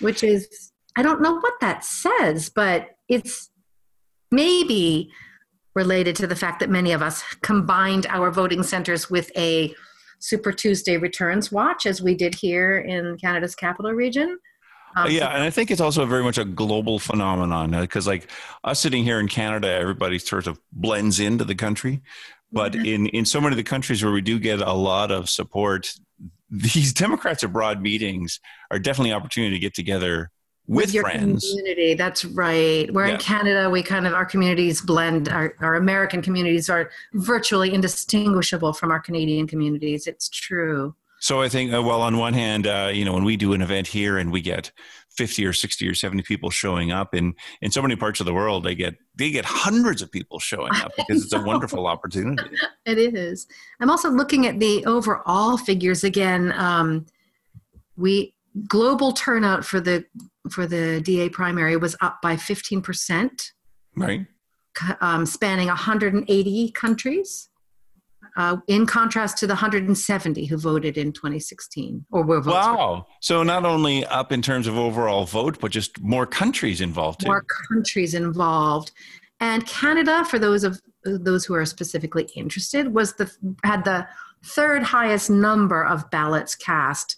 which 0.00 0.22
is, 0.22 0.72
I 0.96 1.02
don't 1.02 1.20
know 1.20 1.34
what 1.34 1.54
that 1.60 1.84
says, 1.84 2.48
but 2.48 2.88
it's 3.08 3.50
maybe 4.30 5.10
related 5.74 6.16
to 6.16 6.26
the 6.26 6.36
fact 6.36 6.60
that 6.60 6.70
many 6.70 6.92
of 6.92 7.02
us 7.02 7.22
combined 7.42 8.06
our 8.08 8.30
voting 8.30 8.62
centers 8.62 9.10
with 9.10 9.30
a 9.36 9.74
Super 10.18 10.50
Tuesday 10.50 10.96
returns 10.96 11.52
watch, 11.52 11.84
as 11.84 12.00
we 12.00 12.14
did 12.14 12.34
here 12.34 12.78
in 12.78 13.18
Canada's 13.18 13.54
capital 13.54 13.92
region. 13.92 14.38
Um, 14.96 15.10
yeah, 15.10 15.28
and 15.28 15.42
I 15.42 15.50
think 15.50 15.70
it's 15.70 15.80
also 15.80 16.06
very 16.06 16.22
much 16.22 16.38
a 16.38 16.44
global 16.44 16.98
phenomenon 16.98 17.72
because, 17.72 18.08
uh, 18.08 18.12
like 18.12 18.30
us 18.64 18.80
sitting 18.80 19.04
here 19.04 19.20
in 19.20 19.28
Canada, 19.28 19.68
everybody 19.68 20.18
sort 20.18 20.46
of 20.46 20.58
blends 20.72 21.20
into 21.20 21.44
the 21.44 21.54
country. 21.54 22.00
But 22.50 22.72
mm-hmm. 22.72 22.86
in 22.86 23.06
in 23.08 23.24
so 23.26 23.40
many 23.40 23.52
of 23.52 23.58
the 23.58 23.62
countries 23.62 24.02
where 24.02 24.12
we 24.12 24.22
do 24.22 24.38
get 24.38 24.62
a 24.62 24.72
lot 24.72 25.10
of 25.10 25.28
support, 25.28 25.92
these 26.50 26.94
Democrats 26.94 27.42
abroad 27.42 27.82
meetings 27.82 28.40
are 28.70 28.78
definitely 28.78 29.10
an 29.10 29.16
opportunity 29.16 29.54
to 29.54 29.60
get 29.60 29.74
together 29.74 30.30
with, 30.68 30.92
your 30.92 31.04
friends. 31.04 31.48
community. 31.48 31.94
That's 31.94 32.24
right. 32.24 32.92
We're 32.92 33.06
yeah. 33.06 33.14
in 33.14 33.20
Canada. 33.20 33.70
We 33.70 33.82
kind 33.82 34.06
of 34.06 34.14
our 34.14 34.24
communities 34.24 34.80
blend. 34.80 35.28
Our, 35.28 35.54
our 35.60 35.76
American 35.76 36.22
communities 36.22 36.68
are 36.68 36.90
virtually 37.14 37.72
indistinguishable 37.72 38.72
from 38.72 38.90
our 38.90 39.00
Canadian 39.00 39.46
communities. 39.46 40.06
It's 40.06 40.28
true. 40.28 40.94
So 41.18 41.40
I 41.40 41.48
think, 41.48 41.72
uh, 41.72 41.82
well, 41.82 42.02
on 42.02 42.18
one 42.18 42.34
hand, 42.34 42.66
uh, 42.66 42.90
you 42.92 43.04
know, 43.04 43.14
when 43.14 43.24
we 43.24 43.36
do 43.36 43.52
an 43.54 43.62
event 43.62 43.86
here 43.86 44.18
and 44.18 44.30
we 44.30 44.42
get 44.42 44.70
fifty 45.08 45.46
or 45.46 45.52
sixty 45.52 45.88
or 45.88 45.94
seventy 45.94 46.22
people 46.22 46.50
showing 46.50 46.92
up, 46.92 47.14
in 47.14 47.34
in 47.62 47.70
so 47.70 47.80
many 47.80 47.96
parts 47.96 48.20
of 48.20 48.26
the 48.26 48.34
world, 48.34 48.64
they 48.64 48.74
get 48.74 48.96
they 49.14 49.30
get 49.30 49.44
hundreds 49.46 50.02
of 50.02 50.12
people 50.12 50.38
showing 50.38 50.74
up 50.74 50.92
because 50.96 51.24
it's 51.24 51.32
a 51.32 51.42
wonderful 51.42 51.86
opportunity. 51.86 52.50
It 52.84 52.98
is. 52.98 53.48
I'm 53.80 53.90
also 53.90 54.10
looking 54.10 54.46
at 54.46 54.60
the 54.60 54.84
overall 54.86 55.56
figures 55.56 56.04
again. 56.04 56.52
Um, 56.52 57.06
we 57.96 58.32
global 58.68 59.12
turnout 59.12 59.64
for 59.64 59.80
the 59.80 60.04
for 60.48 60.66
the 60.66 61.00
DA 61.00 61.28
primary 61.28 61.76
was 61.76 61.96
up 62.00 62.18
by 62.22 62.36
15%. 62.36 63.52
Right. 63.96 64.26
Um, 65.00 65.24
spanning 65.24 65.68
180 65.68 66.70
countries. 66.72 67.48
Uh, 68.36 68.58
in 68.66 68.84
contrast 68.84 69.38
to 69.38 69.46
the 69.46 69.54
170 69.54 70.44
who 70.44 70.58
voted 70.58 70.98
in 70.98 71.10
2016 71.10 72.04
or 72.10 72.22
were 72.22 72.40
voted. 72.40 72.52
Wow. 72.52 73.06
So 73.22 73.42
not 73.42 73.64
only 73.64 74.04
up 74.04 74.30
in 74.30 74.42
terms 74.42 74.66
of 74.66 74.76
overall 74.76 75.24
vote, 75.24 75.58
but 75.58 75.70
just 75.70 76.02
more 76.02 76.26
countries 76.26 76.82
involved 76.82 77.20
too. 77.20 77.28
More 77.28 77.46
countries 77.70 78.12
involved. 78.12 78.92
And 79.40 79.66
Canada, 79.66 80.22
for 80.26 80.38
those 80.38 80.64
of 80.64 80.82
those 81.04 81.46
who 81.46 81.54
are 81.54 81.64
specifically 81.64 82.28
interested, 82.34 82.92
was 82.92 83.14
the 83.14 83.30
had 83.64 83.84
the 83.84 84.06
third 84.44 84.82
highest 84.82 85.30
number 85.30 85.84
of 85.84 86.10
ballots 86.10 86.54
cast 86.54 87.16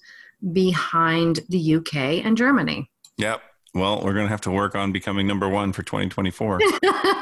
behind 0.53 1.41
the 1.49 1.77
UK 1.77 2.25
and 2.25 2.37
Germany. 2.37 2.91
Yep. 3.19 3.43
Well, 3.75 4.03
we're 4.03 4.15
going 4.15 4.25
to 4.25 4.31
have 4.31 4.41
to 4.43 4.51
work 4.51 4.75
on 4.75 4.93
becoming 4.93 5.27
number 5.27 5.49
one 5.49 5.73
for 5.73 5.83
2024. 5.83 6.61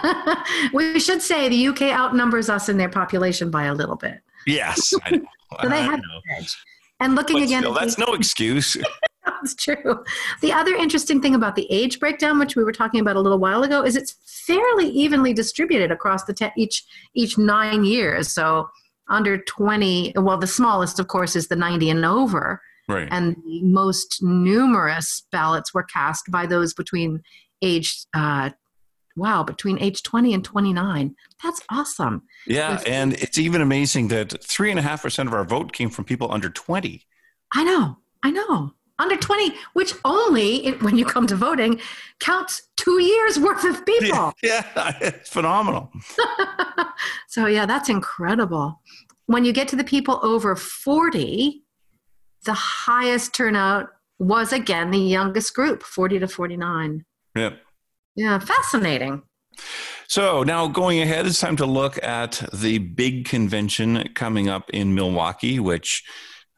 we 0.72 1.00
should 1.00 1.20
say 1.20 1.48
the 1.48 1.66
UK 1.68 1.82
outnumbers 1.82 2.48
us 2.48 2.68
in 2.68 2.76
their 2.76 2.88
population 2.88 3.50
by 3.50 3.64
a 3.64 3.74
little 3.74 3.96
bit. 3.96 4.20
Yes. 4.46 4.94
So 5.62 5.68
they 5.68 5.80
have 5.80 6.00
edge. 6.36 6.56
And 6.98 7.14
looking 7.14 7.36
but 7.36 7.44
again, 7.44 7.62
still, 7.62 7.72
that's 7.72 7.98
no 7.98 8.06
excuse. 8.14 8.76
that's 9.24 9.54
true. 9.54 10.04
The 10.40 10.52
other 10.52 10.74
interesting 10.74 11.22
thing 11.22 11.36
about 11.36 11.54
the 11.54 11.70
age 11.70 12.00
breakdown, 12.00 12.40
which 12.40 12.56
we 12.56 12.64
were 12.64 12.72
talking 12.72 12.98
about 13.00 13.14
a 13.14 13.20
little 13.20 13.38
while 13.38 13.62
ago, 13.62 13.84
is 13.84 13.94
it's 13.94 14.16
fairly 14.44 14.88
evenly 14.88 15.32
distributed 15.32 15.92
across 15.92 16.24
the 16.24 16.34
te- 16.34 16.50
each 16.56 16.84
each 17.14 17.38
nine 17.38 17.84
years. 17.84 18.28
So 18.32 18.68
under 19.08 19.38
20, 19.38 20.14
well, 20.16 20.36
the 20.36 20.48
smallest, 20.48 20.98
of 20.98 21.06
course, 21.06 21.36
is 21.36 21.46
the 21.46 21.56
90 21.56 21.90
and 21.90 22.04
over. 22.04 22.60
Right. 22.88 23.08
And 23.10 23.36
the 23.44 23.62
most 23.62 24.22
numerous 24.22 25.22
ballots 25.32 25.74
were 25.74 25.82
cast 25.82 26.30
by 26.30 26.46
those 26.46 26.72
between 26.72 27.22
age, 27.62 28.06
uh, 28.14 28.50
wow, 29.16 29.42
between 29.42 29.78
age 29.80 30.02
20 30.02 30.34
and 30.34 30.44
29. 30.44 31.16
That's 31.42 31.62
awesome. 31.70 32.22
Yeah. 32.46 32.80
And 32.86 33.14
it's 33.14 33.38
even 33.38 33.60
amazing 33.60 34.08
that 34.08 34.28
3.5% 34.28 35.26
of 35.26 35.34
our 35.34 35.44
vote 35.44 35.72
came 35.72 35.90
from 35.90 36.04
people 36.04 36.30
under 36.30 36.48
20. 36.48 37.02
I 37.54 37.64
know. 37.64 37.98
I 38.22 38.30
know. 38.30 38.72
Under 38.98 39.16
20, 39.16 39.54
which 39.74 39.92
only, 40.06 40.70
when 40.80 40.96
you 40.96 41.04
come 41.04 41.26
to 41.26 41.36
voting, 41.36 41.80
counts 42.18 42.62
two 42.76 43.02
years 43.02 43.38
worth 43.38 43.64
of 43.64 43.84
people. 43.84 44.32
Yeah, 44.42 44.64
yeah 44.74 44.96
it's 45.00 45.28
phenomenal. 45.28 45.92
so, 47.28 47.46
yeah, 47.46 47.66
that's 47.66 47.90
incredible. 47.90 48.80
When 49.26 49.44
you 49.44 49.52
get 49.52 49.68
to 49.68 49.76
the 49.76 49.84
people 49.84 50.18
over 50.22 50.56
40, 50.56 51.62
the 52.46 52.54
highest 52.54 53.34
turnout 53.34 53.90
was 54.18 54.52
again 54.52 54.90
the 54.90 54.98
youngest 54.98 55.54
group, 55.54 55.82
40 55.82 56.20
to 56.20 56.28
49. 56.28 57.04
Yep. 57.36 57.58
Yeah, 58.14 58.38
fascinating. 58.38 59.22
So 60.08 60.42
now 60.42 60.68
going 60.68 61.00
ahead, 61.02 61.26
it's 61.26 61.40
time 61.40 61.56
to 61.56 61.66
look 61.66 62.02
at 62.02 62.42
the 62.52 62.78
big 62.78 63.26
convention 63.26 64.08
coming 64.14 64.48
up 64.48 64.70
in 64.70 64.94
Milwaukee, 64.94 65.58
which 65.58 66.02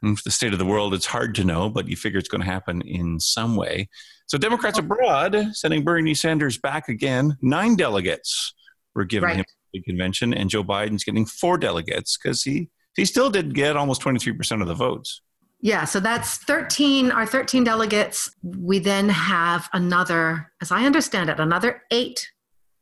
in 0.02 0.16
the 0.24 0.30
state 0.30 0.52
of 0.52 0.58
the 0.58 0.64
world, 0.64 0.94
it's 0.94 1.06
hard 1.06 1.34
to 1.36 1.44
know, 1.44 1.68
but 1.68 1.88
you 1.88 1.96
figure 1.96 2.18
it's 2.18 2.28
going 2.28 2.42
to 2.42 2.46
happen 2.46 2.82
in 2.82 3.18
some 3.18 3.56
way. 3.56 3.88
So 4.26 4.38
Democrats 4.38 4.78
abroad 4.78 5.36
sending 5.52 5.82
Bernie 5.82 6.14
Sanders 6.14 6.58
back 6.58 6.88
again. 6.88 7.36
Nine 7.40 7.74
delegates 7.74 8.54
were 8.94 9.04
given 9.04 9.28
right. 9.28 9.36
him 9.38 9.44
the 9.72 9.82
convention, 9.82 10.32
and 10.32 10.48
Joe 10.48 10.64
Biden's 10.64 11.04
getting 11.04 11.26
four 11.26 11.58
delegates 11.58 12.16
because 12.16 12.42
he 12.42 12.70
he 12.96 13.04
still 13.04 13.30
did 13.30 13.54
get 13.54 13.76
almost 13.76 14.02
23% 14.02 14.60
of 14.60 14.66
the 14.66 14.74
votes. 14.74 15.20
Yeah, 15.60 15.84
so 15.84 15.98
that's 15.98 16.38
13, 16.38 17.10
our 17.10 17.26
13 17.26 17.64
delegates. 17.64 18.30
We 18.42 18.78
then 18.78 19.08
have 19.08 19.68
another, 19.72 20.52
as 20.62 20.70
I 20.70 20.84
understand 20.84 21.30
it, 21.30 21.40
another 21.40 21.82
eight 21.90 22.30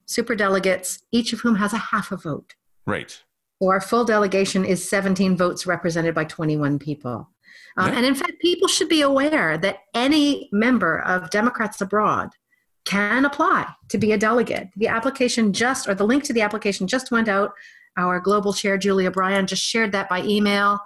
super 0.04 0.34
delegates, 0.34 1.02
each 1.10 1.32
of 1.32 1.40
whom 1.40 1.56
has 1.56 1.72
a 1.72 1.78
half 1.78 2.12
a 2.12 2.16
vote. 2.16 2.54
Right. 2.86 3.18
So 3.60 3.70
our 3.70 3.80
full 3.80 4.04
delegation 4.04 4.64
is 4.64 4.86
17 4.88 5.36
votes 5.36 5.66
represented 5.66 6.14
by 6.14 6.24
21 6.24 6.78
people. 6.78 7.30
Uh, 7.78 7.88
yeah. 7.90 7.96
And 7.96 8.06
in 8.06 8.14
fact, 8.14 8.32
people 8.40 8.68
should 8.68 8.88
be 8.88 9.00
aware 9.00 9.56
that 9.58 9.78
any 9.94 10.48
member 10.52 11.00
of 11.00 11.30
Democrats 11.30 11.80
Abroad 11.80 12.30
can 12.84 13.24
apply 13.24 13.66
to 13.88 13.98
be 13.98 14.12
a 14.12 14.18
delegate. 14.18 14.68
The 14.76 14.88
application 14.88 15.52
just, 15.52 15.88
or 15.88 15.94
the 15.94 16.06
link 16.06 16.24
to 16.24 16.32
the 16.32 16.42
application 16.42 16.86
just 16.86 17.10
went 17.10 17.28
out. 17.28 17.52
Our 17.96 18.20
global 18.20 18.52
chair, 18.52 18.76
Julia 18.76 19.10
Bryan, 19.10 19.46
just 19.46 19.62
shared 19.62 19.92
that 19.92 20.08
by 20.08 20.22
email 20.22 20.78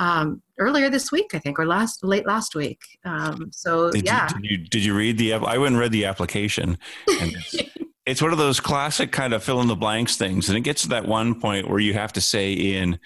um, 0.00 0.42
earlier 0.58 0.88
this 0.90 1.12
week, 1.12 1.34
I 1.34 1.38
think, 1.38 1.58
or 1.58 1.66
last 1.66 2.02
late 2.02 2.26
last 2.26 2.56
week. 2.56 2.80
Um, 3.04 3.50
so 3.52 3.92
did 3.92 4.06
yeah, 4.06 4.28
you, 4.28 4.40
did 4.40 4.50
you 4.50 4.58
did 4.68 4.84
you 4.84 4.96
read 4.96 5.18
the? 5.18 5.34
I 5.34 5.58
went 5.58 5.74
and 5.74 5.78
read 5.78 5.92
the 5.92 6.06
application, 6.06 6.78
and 7.06 7.32
it's, 7.34 7.54
it's 8.06 8.22
one 8.22 8.32
of 8.32 8.38
those 8.38 8.58
classic 8.58 9.12
kind 9.12 9.34
of 9.34 9.44
fill 9.44 9.60
in 9.60 9.68
the 9.68 9.76
blanks 9.76 10.16
things. 10.16 10.48
And 10.48 10.56
it 10.56 10.62
gets 10.62 10.82
to 10.82 10.88
that 10.88 11.06
one 11.06 11.38
point 11.38 11.68
where 11.68 11.78
you 11.78 11.92
have 11.94 12.14
to 12.14 12.20
say 12.20 12.52
in, 12.52 12.98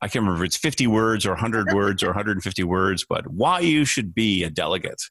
I 0.00 0.06
can't 0.06 0.22
remember 0.22 0.44
if 0.44 0.48
it's 0.48 0.56
50 0.56 0.86
words 0.86 1.26
or 1.26 1.30
100 1.30 1.72
words 1.74 2.02
or 2.04 2.06
150 2.06 2.62
words, 2.62 3.04
but 3.06 3.26
why 3.26 3.60
you 3.60 3.84
should 3.84 4.14
be 4.14 4.44
a 4.44 4.50
delegate. 4.50 5.02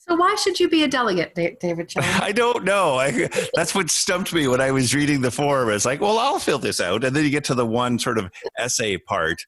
So 0.00 0.14
why 0.14 0.36
should 0.36 0.60
you 0.60 0.70
be 0.70 0.84
a 0.84 0.88
delegate, 0.88 1.34
David 1.34 1.92
I 1.98 2.32
don't 2.32 2.64
know. 2.64 2.94
I, 2.96 3.28
that's 3.54 3.74
what 3.74 3.90
stumped 3.90 4.32
me 4.32 4.48
when 4.48 4.60
I 4.60 4.70
was 4.70 4.94
reading 4.94 5.20
the 5.20 5.30
form. 5.30 5.68
It's 5.68 5.84
like, 5.84 6.00
well, 6.00 6.18
I'll 6.18 6.38
fill 6.38 6.58
this 6.58 6.80
out. 6.80 7.04
And 7.04 7.14
then 7.14 7.24
you 7.24 7.30
get 7.30 7.44
to 7.44 7.54
the 7.54 7.66
one 7.66 7.98
sort 7.98 8.16
of 8.16 8.30
essay 8.56 8.96
part 8.96 9.44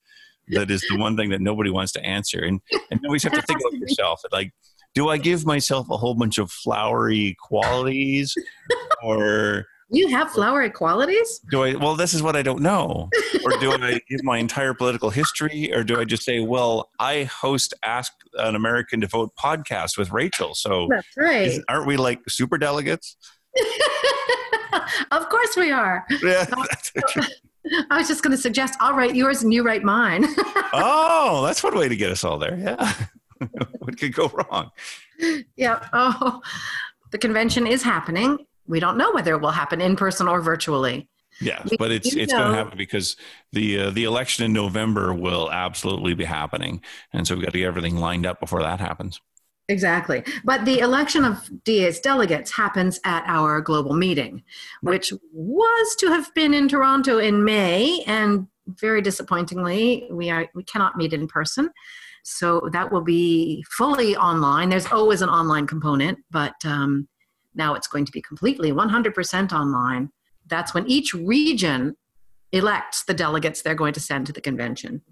that 0.59 0.71
is 0.71 0.85
the 0.89 0.97
one 0.97 1.17
thing 1.17 1.31
that 1.31 1.41
nobody 1.41 1.71
wants 1.71 1.93
to 1.93 2.05
answer. 2.05 2.41
And, 2.41 2.61
and 2.91 3.01
you 3.03 3.09
always 3.09 3.23
have 3.25 3.33
to 3.33 3.43
think 3.43 3.61
about 3.61 3.79
yourself. 3.79 4.23
Like, 4.33 4.53
do 4.95 5.09
I 5.09 5.19
give 5.19 5.47
myself 5.47 5.89
a 5.91 5.97
whole 5.97 6.15
bunch 6.15 6.39
of 6.39 6.51
flowery 6.51 7.37
qualities 7.41 8.35
or 9.03 9.67
you 9.93 10.09
have 10.09 10.31
flowery 10.31 10.71
qualities? 10.71 11.41
Do 11.51 11.65
I 11.65 11.75
well 11.75 11.97
this 11.97 12.15
is 12.15 12.23
what 12.23 12.37
I 12.37 12.43
don't 12.43 12.61
know. 12.61 13.09
or 13.45 13.51
do 13.59 13.73
I 13.73 14.01
give 14.09 14.23
my 14.23 14.39
entire 14.39 14.73
political 14.73 15.11
history 15.11 15.73
or 15.75 15.83
do 15.83 16.01
I 16.01 16.05
just 16.05 16.23
say, 16.23 16.41
well, 16.41 16.91
I 16.99 17.25
host 17.25 17.75
Ask 17.83 18.13
an 18.35 18.55
American 18.55 19.01
to 19.01 19.09
Vote 19.09 19.33
podcast 19.37 19.99
with 19.99 20.13
Rachel. 20.13 20.55
So 20.55 20.87
That's 20.91 21.09
right. 21.17 21.61
Aren't 21.69 21.87
we 21.87 21.97
like 21.97 22.21
super 22.29 22.57
delegates? 22.57 23.17
of 25.11 25.29
course 25.29 25.57
we 25.57 25.73
are. 25.73 26.07
Yeah, 26.23 26.47
I 27.91 27.99
was 27.99 28.09
just 28.09 28.23
going 28.23 28.35
to 28.35 28.41
suggest 28.41 28.77
I'll 28.81 28.95
write 28.95 29.15
yours 29.15 29.43
and 29.43 29.53
you 29.53 29.63
write 29.63 29.83
mine. 29.83 30.25
oh, 30.73 31.43
that's 31.45 31.63
one 31.63 31.77
way 31.77 31.89
to 31.89 31.97
get 31.97 32.11
us 32.11 32.25
all 32.25 32.39
there. 32.39 32.57
Yeah. 32.57 32.95
what 33.79 33.99
could 33.99 34.15
go 34.15 34.29
wrong? 34.29 34.71
Yeah. 35.57 35.87
Oh, 35.93 36.41
the 37.11 37.19
convention 37.19 37.67
is 37.67 37.83
happening. 37.83 38.39
We 38.67 38.81
don't 38.81 38.97
know 38.97 39.13
whether 39.13 39.35
it 39.35 39.41
will 39.41 39.51
happen 39.51 39.81
in 39.81 39.97
person 39.97 40.29
or 40.29 40.41
virtually. 40.41 41.09
Yeah, 41.41 41.63
we 41.69 41.77
but 41.79 41.91
it's 41.91 42.15
it's 42.15 42.33
going 42.33 42.51
to 42.51 42.57
happen 42.57 42.77
because 42.77 43.17
the 43.53 43.81
uh, 43.81 43.91
the 43.91 44.05
election 44.05 44.45
in 44.45 44.53
November 44.53 45.15
will 45.15 45.51
absolutely 45.51 46.13
be 46.13 46.25
happening, 46.25 46.83
and 47.15 47.27
so 47.27 47.35
we've 47.35 47.45
got 47.45 47.53
to 47.53 47.59
get 47.59 47.67
everything 47.67 47.97
lined 47.97 48.27
up 48.27 48.41
before 48.41 48.63
that 48.63 48.79
happens. 48.79 49.21
Exactly. 49.71 50.25
But 50.45 50.65
the 50.65 50.81
election 50.81 51.25
of 51.25 51.49
DA's 51.65 52.01
delegates 52.01 52.51
happens 52.51 52.99
at 53.05 53.23
our 53.27 53.61
global 53.61 53.95
meeting, 53.95 54.43
which 54.83 55.13
was 55.33 55.97
to 56.01 56.09
have 56.09 56.35
been 56.35 56.53
in 56.53 56.69
Toronto 56.69 57.19
in 57.19 57.45
May, 57.45 58.03
and 58.05 58.49
very 58.67 59.01
disappointingly, 59.01 60.09
we 60.11 60.29
are 60.29 60.49
we 60.57 60.65
cannot 60.65 60.97
meet 60.97 61.13
in 61.13 61.29
person. 61.29 61.71
So 62.25 62.69
that 62.73 62.91
will 62.91 63.01
be 63.01 63.65
fully 63.71 64.17
online. 64.17 64.71
There's 64.71 64.87
always 64.87 65.23
an 65.23 65.29
online 65.29 65.69
component, 65.69 66.19
but 66.33 66.55
um, 66.65 67.09
now 67.55 67.75
it's 67.75 67.87
going 67.87 68.05
to 68.07 68.13
be 68.13 68.21
completely 68.21 68.73
100% 68.73 69.53
online. 69.53 70.11
That's 70.47 70.75
when 70.75 70.87
each 70.89 71.15
region 71.15 71.97
elects 72.51 73.05
the 73.05 73.15
delegates 73.15 73.63
they're 73.63 73.75
going 73.77 73.95
to 73.95 74.01
send 74.01 74.27
to 74.27 74.33
the 74.33 74.41
convention. 74.41 75.03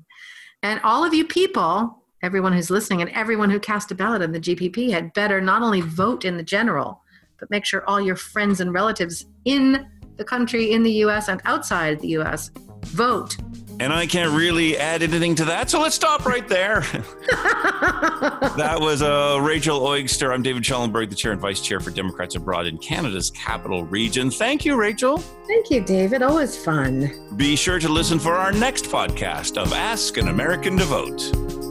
And 0.62 0.80
all 0.82 1.04
of 1.04 1.14
you 1.14 1.24
people, 1.24 1.97
everyone 2.22 2.52
who's 2.52 2.70
listening, 2.70 3.00
and 3.00 3.10
everyone 3.10 3.50
who 3.50 3.60
cast 3.60 3.90
a 3.90 3.94
ballot 3.94 4.22
in 4.22 4.32
the 4.32 4.40
GPP 4.40 4.90
had 4.90 5.12
better 5.12 5.40
not 5.40 5.62
only 5.62 5.80
vote 5.80 6.24
in 6.24 6.36
the 6.36 6.42
general, 6.42 7.02
but 7.38 7.50
make 7.50 7.64
sure 7.64 7.84
all 7.86 8.00
your 8.00 8.16
friends 8.16 8.60
and 8.60 8.72
relatives 8.72 9.26
in 9.44 9.86
the 10.16 10.24
country, 10.24 10.72
in 10.72 10.82
the 10.82 10.92
US, 11.04 11.28
and 11.28 11.40
outside 11.44 12.00
the 12.00 12.08
US 12.08 12.50
vote 12.84 13.36
and 13.80 13.92
I 13.92 14.06
can't 14.06 14.36
really 14.36 14.76
add 14.76 15.02
anything 15.02 15.34
to 15.36 15.44
that, 15.46 15.70
so 15.70 15.80
let's 15.80 15.94
stop 15.94 16.26
right 16.26 16.46
there. 16.48 16.80
that 17.30 18.78
was 18.80 19.02
uh, 19.02 19.38
Rachel 19.40 19.80
Oigster. 19.80 20.32
I'm 20.32 20.42
David 20.42 20.66
Schellenberg, 20.66 21.10
the 21.10 21.16
chair 21.16 21.32
and 21.32 21.40
vice 21.40 21.60
chair 21.60 21.78
for 21.78 21.90
Democrats 21.90 22.34
Abroad 22.34 22.66
in 22.66 22.78
Canada's 22.78 23.30
capital 23.30 23.84
region. 23.84 24.30
Thank 24.30 24.64
you, 24.64 24.76
Rachel. 24.76 25.18
Thank 25.18 25.70
you, 25.70 25.80
David. 25.80 26.22
Always 26.22 26.56
fun. 26.56 27.10
Be 27.36 27.54
sure 27.54 27.78
to 27.78 27.88
listen 27.88 28.18
for 28.18 28.34
our 28.34 28.52
next 28.52 28.86
podcast 28.86 29.56
of 29.56 29.72
Ask 29.72 30.16
an 30.16 30.28
American 30.28 30.76
to 30.78 30.84
Vote. 30.84 31.67